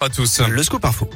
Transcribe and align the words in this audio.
à 0.00 0.08
tous. 0.08 0.40
Le 0.40 0.62
scoop 0.62 0.84
info. 0.84 1.08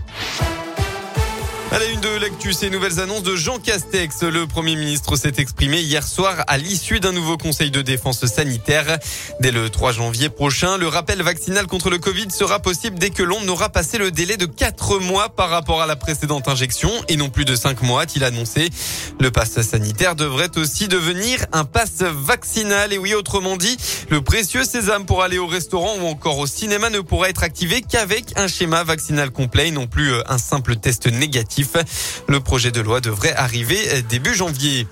À 1.75 1.81
la 1.81 1.87
une 1.87 1.99
de 1.99 2.21
l'actu, 2.21 2.53
ces 2.53 2.71
nouvelles 2.71 3.01
annonces 3.01 3.25
de 3.25 3.35
Jean 3.35 3.59
Castex. 3.59 4.23
Le 4.23 4.47
Premier 4.47 4.77
ministre 4.77 5.17
s'est 5.17 5.33
exprimé 5.39 5.81
hier 5.81 6.07
soir 6.07 6.45
à 6.47 6.57
l'issue 6.57 7.01
d'un 7.01 7.11
nouveau 7.11 7.37
conseil 7.37 7.73
de 7.73 7.83
défense 7.83 8.25
sanitaire. 8.27 9.01
Dès 9.41 9.51
le 9.51 9.69
3 9.69 9.91
janvier 9.91 10.29
prochain, 10.29 10.79
le 10.79 10.87
rappel 10.87 11.21
vaccinal 11.23 11.67
contre 11.67 11.91
le 11.91 11.99
Covid 11.99 12.31
sera 12.31 12.61
possible 12.61 12.97
dès 13.01 13.11
que 13.11 13.25
l'on 13.25 13.49
aura 13.49 13.71
passé 13.71 13.99
le 13.99 14.13
délai 14.13 14.37
de 14.37 14.47
4 14.47 15.01
mois 15.01 15.31
par 15.31 15.51
rapport 15.51 15.83
à 15.83 15.87
la 15.87 15.97
précédente 15.97 16.47
injection 16.47 16.93
et 17.09 17.17
non 17.17 17.29
plus 17.29 17.45
de 17.45 17.57
5 17.57 17.83
mois, 17.83 18.03
a-t-il 18.03 18.23
annoncé. 18.23 18.71
Le 19.19 19.33
pass 19.33 19.61
sanitaire 19.61 20.15
devrait 20.15 20.57
aussi 20.57 20.87
devenir 20.87 21.45
un 21.51 21.65
pass 21.65 22.03
vaccinal. 22.03 22.93
Et 22.93 22.99
oui, 22.99 23.15
autrement 23.15 23.57
dit, 23.57 23.77
le 24.11 24.21
précieux 24.21 24.63
sésame 24.63 25.07
pour 25.07 25.25
aller 25.25 25.39
au 25.39 25.49
restaurant 25.49 25.97
ou 26.01 26.07
encore 26.07 26.39
au 26.39 26.47
cinéma 26.47 26.89
ne 26.89 27.01
pourra 27.01 27.31
être 27.31 27.43
activé 27.43 27.83
qu'avec 27.83 28.27
un 28.39 28.47
schéma 28.47 28.85
vaccinal 28.85 29.33
complet 29.33 29.69
et 29.69 29.73
non 29.73 29.89
plus 29.89 30.13
euh, 30.13 30.23
un 30.29 30.39
simple 30.39 30.77
test 30.77 31.09
négatif. 31.09 31.64
Le 32.29 32.41
projet 32.41 32.71
de 32.71 32.81
loi 32.81 33.01
devrait 33.01 33.35
arriver 33.35 34.03
début 34.09 34.35
janvier. 34.35 34.87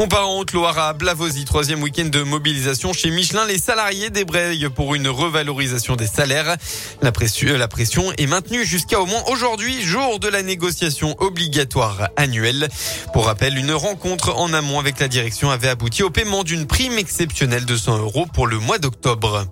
On 0.00 0.06
part 0.06 0.28
en 0.28 0.38
Haute-Loire 0.38 0.78
à 0.78 0.92
Blavozy, 0.92 1.44
troisième 1.44 1.82
week-end 1.82 2.04
de 2.04 2.22
mobilisation 2.22 2.92
chez 2.92 3.10
Michelin. 3.10 3.44
Les 3.46 3.58
salariés 3.58 4.10
débrayent 4.10 4.68
pour 4.68 4.94
une 4.94 5.08
revalorisation 5.08 5.96
des 5.96 6.06
salaires. 6.06 6.56
La 7.02 7.10
pression, 7.10 7.58
la 7.58 7.66
pression 7.66 8.12
est 8.16 8.26
maintenue 8.26 8.64
jusqu'à 8.64 9.00
au 9.00 9.06
moins 9.06 9.24
aujourd'hui, 9.26 9.82
jour 9.82 10.20
de 10.20 10.28
la 10.28 10.42
négociation 10.42 11.16
obligatoire 11.18 12.10
annuelle. 12.16 12.68
Pour 13.12 13.26
rappel, 13.26 13.58
une 13.58 13.72
rencontre 13.72 14.36
en 14.36 14.52
amont 14.52 14.78
avec 14.78 15.00
la 15.00 15.08
direction 15.08 15.50
avait 15.50 15.68
abouti 15.68 16.04
au 16.04 16.10
paiement 16.10 16.44
d'une 16.44 16.68
prime 16.68 16.96
exceptionnelle 16.96 17.64
de 17.64 17.76
100 17.76 17.98
euros 17.98 18.26
pour 18.32 18.46
le 18.46 18.60
mois 18.60 18.78
d'octobre. 18.78 19.48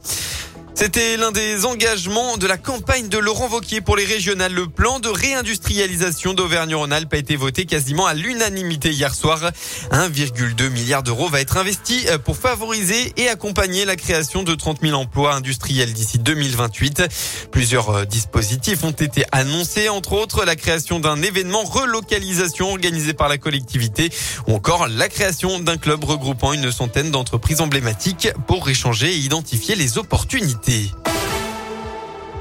C'était 0.78 1.16
l'un 1.16 1.32
des 1.32 1.64
engagements 1.64 2.36
de 2.36 2.46
la 2.46 2.58
campagne 2.58 3.08
de 3.08 3.16
Laurent 3.16 3.48
Vauquier 3.48 3.80
pour 3.80 3.96
les 3.96 4.04
régionales. 4.04 4.52
Le 4.52 4.66
plan 4.66 5.00
de 5.00 5.08
réindustrialisation 5.08 6.34
d'Auvergne-Rhône-Alpes 6.34 7.14
a 7.14 7.16
été 7.16 7.34
voté 7.34 7.64
quasiment 7.64 8.04
à 8.04 8.12
l'unanimité 8.12 8.90
hier 8.90 9.14
soir. 9.14 9.40
1,2 9.90 10.68
milliard 10.68 11.02
d'euros 11.02 11.30
va 11.30 11.40
être 11.40 11.56
investi 11.56 12.04
euh, 12.08 12.18
pour 12.18 12.36
favoriser 12.36 13.14
et 13.16 13.26
accompagner 13.30 13.86
la 13.86 13.96
création 13.96 14.42
de 14.42 14.54
30 14.54 14.82
000 14.82 14.92
emplois 15.00 15.34
industriels 15.34 15.94
d'ici 15.94 16.18
2028. 16.18 17.04
Plusieurs 17.50 17.88
euh, 17.88 18.04
dispositifs 18.04 18.84
ont 18.84 18.90
été 18.90 19.24
annoncés, 19.32 19.88
entre 19.88 20.12
autres 20.12 20.44
la 20.44 20.56
création 20.56 21.00
d'un 21.00 21.22
événement 21.22 21.64
relocalisation 21.64 22.68
organisé 22.68 23.14
par 23.14 23.30
la 23.30 23.38
collectivité 23.38 24.10
ou 24.46 24.54
encore 24.54 24.88
la 24.88 25.08
création 25.08 25.58
d'un 25.58 25.78
club 25.78 26.04
regroupant 26.04 26.52
une 26.52 26.70
centaine 26.70 27.10
d'entreprises 27.10 27.62
emblématiques 27.62 28.28
pour 28.46 28.68
échanger 28.68 29.14
et 29.14 29.16
identifier 29.16 29.74
les 29.74 29.96
opportunités. 29.96 30.65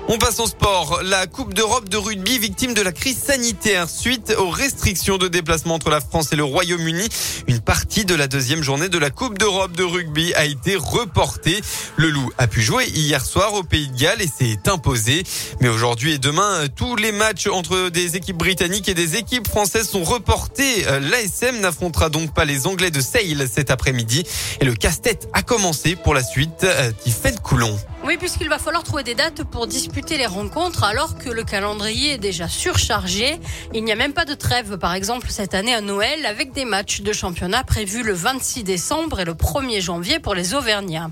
On 0.08 0.18
passe 0.18 0.40
au 0.40 0.48
sport. 0.48 1.02
La 1.04 1.28
Coupe 1.28 1.54
d'Europe 1.54 1.90
de 1.90 1.98
rugby 1.98 2.40
victime 2.40 2.74
de 2.74 2.82
la 2.82 2.92
crise 2.92 3.18
sanitaire 3.18 3.88
suite 3.88 4.34
aux 4.40 4.50
restrictions 4.50 5.18
de 5.18 5.28
déplacement 5.28 5.76
entre 5.76 5.92
la 5.92 6.02
France 6.02 6.32
et 6.32 6.36
le 6.36 6.44
Royaume-Uni. 6.44 7.08
Une 7.48 7.60
partie 7.60 8.04
de 8.04 8.16
la 8.16 8.28
deuxième 8.28 8.64
journée 8.64 8.90
de 8.90 8.98
la 8.98 9.12
Coupe 9.12 9.38
d'Europe 9.38 9.74
de 9.74 9.84
rugby 9.84 10.34
a 10.34 10.46
été 10.46 10.76
reportée. 10.76 11.62
Le 11.98 12.10
Loup 12.10 12.32
a 12.40 12.48
pu 12.48 12.64
jouer 12.64 12.86
hier 12.88 13.24
soir 13.24 13.54
au 13.54 13.62
Pays 13.62 13.90
de 13.90 13.98
Galles 13.98 14.22
et 14.22 14.28
s'est 14.28 14.70
imposé. 14.70 15.24
Mais 15.62 15.70
aujourd'hui 15.70 16.14
et 16.14 16.18
demain, 16.18 16.66
tous 16.76 16.96
les 16.96 17.12
matchs 17.12 17.46
entre 17.46 17.90
des 17.90 18.16
équipes 18.16 18.38
britanniques 18.38 18.90
et 18.90 18.96
des 18.96 19.18
équipes 19.18 19.48
françaises 19.48 19.90
sont 19.90 20.04
reportés. 20.04 20.84
L'ASM 20.84 21.60
n'affrontera 21.60 22.10
donc 22.10 22.34
pas 22.34 22.46
les 22.46 22.66
Anglais 22.66 22.92
de 22.92 23.02
Sale 23.02 23.48
cet 23.52 23.70
après-midi. 23.70 24.24
Et 24.62 24.66
le 24.66 24.74
casse-tête 24.74 25.28
a 25.34 25.44
commencé 25.44 25.96
pour 25.96 26.16
la 26.16 26.24
suite. 26.24 26.66
Tiffen 27.04 27.38
Coulon. 27.40 27.78
Oui, 28.06 28.18
puisqu'il 28.18 28.50
va 28.50 28.60
falloir 28.60 28.84
trouver 28.84 29.02
des 29.02 29.16
dates 29.16 29.44
pour 29.44 29.66
disputer 29.66 30.16
les 30.18 30.28
rencontres 30.28 30.84
alors 30.84 31.18
que 31.18 31.28
le 31.28 31.44
calendrier 31.44 32.14
est 32.14 32.18
déjà 32.20 32.48
surchargé. 32.48 33.40
Il 33.74 33.84
n'y 33.84 33.92
a 33.92 33.96
même 33.96 34.14
pas 34.14 34.26
de 34.26 34.36
trêve, 34.36 34.78
par 34.78 34.94
exemple, 34.94 35.32
cette 35.32 35.56
année 35.56 35.74
à 35.74 35.82
Noël 35.82 36.24
avec 36.28 36.52
des 36.52 36.66
matchs 36.66 37.02
de 37.02 37.12
championnat 37.12 37.64
prévus 37.64 38.04
le 38.04 38.14
26 38.14 38.64
décembre 38.64 39.22
et 39.22 39.26
le 39.26 39.34
1er 39.34 39.82
janvier 39.82 40.20
pour 40.20 40.36
les 40.36 40.54
Auvergnats. 40.54 41.10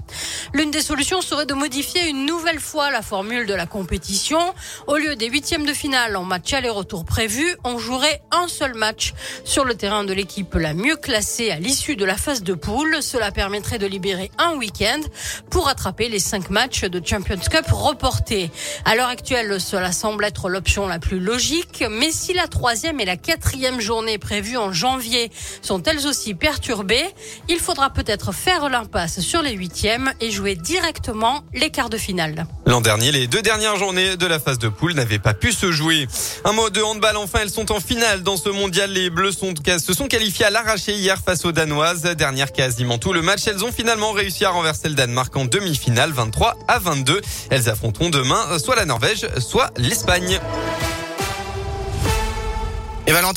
L'une 0.54 0.70
des 0.70 0.84
solutions 0.84 1.22
serait 1.22 1.48
de 1.48 1.56
modifier 1.56 2.08
une 2.08 2.28
nouvelle 2.28 2.60
fois 2.60 2.92
la 2.92 3.02
formule 3.02 3.48
de 3.48 3.56
la 3.56 3.66
compétition. 3.66 4.40
Au 4.86 4.98
lieu 4.98 5.16
des 5.16 5.30
huitièmes 5.30 5.66
de 5.66 5.74
finale 5.74 6.16
en 6.16 6.26
match 6.26 6.54
aller-retour 6.54 7.06
prévus, 7.06 7.56
on 7.64 7.80
jouerait 7.80 8.22
un 8.30 8.48
seul 8.48 8.76
match 8.76 9.16
sur 9.46 9.66
le 9.66 9.74
terrain 9.74 10.04
de 10.04 10.14
l'équipe 10.14 10.54
la 10.54 10.76
mieux 10.76 10.98
classée 10.98 11.50
à 11.50 11.58
l'issue 11.58 11.96
de 11.96 12.06
la 12.06 12.18
phase 12.18 12.44
de 12.44 12.54
poule. 12.54 13.02
Cela 13.02 13.32
permettrait 13.32 13.80
de 13.80 13.88
libérer 13.88 14.30
un 14.38 14.54
week-end 14.58 15.02
pour 15.50 15.70
attraper 15.70 16.08
les 16.08 16.20
cinq 16.20 16.52
matchs 16.52 16.83
de 16.86 17.02
Champions 17.06 17.38
Cup 17.38 17.66
reporté. 17.72 18.52
À 18.86 18.96
l'heure 18.96 19.10
actuelle, 19.10 19.60
cela 19.60 19.92
semble 19.92 20.26
être 20.26 20.50
l'option 20.50 20.88
la 20.88 21.00
plus 21.00 21.20
logique, 21.20 21.84
mais 21.90 22.12
si 22.12 22.34
la 22.34 22.48
troisième 22.48 23.00
et 23.00 23.06
la 23.06 23.18
quatrième 23.18 23.80
journée 23.80 24.18
prévues 24.18 24.58
en 24.58 24.72
janvier 24.74 25.32
sont 25.62 25.82
elles 25.84 26.08
aussi 26.08 26.34
perturbées, 26.34 27.06
il 27.50 27.60
faudra 27.60 27.90
peut-être 27.90 28.32
faire 28.32 28.70
l'impasse 28.70 29.20
sur 29.20 29.42
les 29.42 29.54
huitièmes 29.54 30.14
et 30.20 30.32
jouer 30.32 30.56
directement 30.56 31.42
les 31.54 31.70
quarts 31.70 31.90
de 31.90 31.98
finale. 31.98 32.46
L'an 32.66 32.80
dernier, 32.80 33.12
les 33.12 33.28
deux 33.28 33.42
dernières 33.42 33.76
journées 33.76 34.16
de 34.16 34.26
la 34.26 34.40
phase 34.40 34.58
de 34.58 34.70
poule 34.70 34.94
n'avaient 34.94 35.20
pas 35.20 35.34
pu 35.34 35.52
se 35.52 35.72
jouer. 35.72 36.08
Un 36.46 36.54
mot 36.54 36.70
de 36.70 36.82
handball, 36.82 37.18
enfin, 37.18 37.40
elles 37.42 37.50
sont 37.50 37.72
en 37.74 37.82
finale 37.82 38.24
dans 38.24 38.38
ce 38.38 38.50
mondial. 38.50 38.90
Les 38.92 39.10
Bleus 39.10 39.34
sont, 39.34 39.54
se 39.80 39.94
sont 39.94 40.08
qualifiés 40.08 40.46
à 40.46 40.50
l'arraché 40.50 40.94
hier 40.94 41.18
face 41.24 41.44
aux 41.44 41.52
Danoises. 41.52 42.04
Dernière 42.04 42.54
quasiment 42.54 42.98
tout 42.98 43.12
le 43.12 43.22
match, 43.22 43.42
elles 43.48 43.66
ont 43.66 43.72
finalement 43.72 44.12
réussi 44.14 44.46
à 44.46 44.52
renverser 44.52 44.88
le 44.88 44.96
Danemark 44.96 45.36
en 45.36 45.46
demi-finale 45.46 46.12
23 46.12 46.58
à 46.70 46.80
22. 46.80 47.22
Elles 47.50 47.70
affronteront 47.70 48.10
demain 48.10 48.58
soit 48.60 48.76
la 48.76 48.86
Norvège, 48.86 49.28
soit 49.40 49.72
l'Espagne. 49.78 50.40